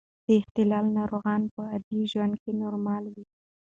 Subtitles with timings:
[0.25, 3.25] د اختلال ناروغان په عادي ژوند کې نورمال وي.